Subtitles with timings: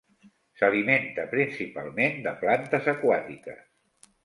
[0.61, 3.65] S'alimenta principalment de plantes aquàtiques.